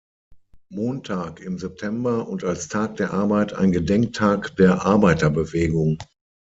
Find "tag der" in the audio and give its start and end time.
2.69-3.13